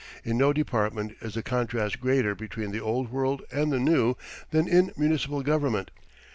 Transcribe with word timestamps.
]In 0.25 0.35
no 0.35 0.51
department 0.51 1.15
is 1.21 1.35
the 1.35 1.43
contrast 1.43 2.01
greater 2.01 2.33
between 2.33 2.71
the 2.71 2.79
old 2.79 3.11
world 3.11 3.43
and 3.51 3.71
the 3.71 3.79
new 3.79 4.15
than 4.49 4.67
in 4.67 4.91
municipal 4.97 5.43
government. 5.43 5.91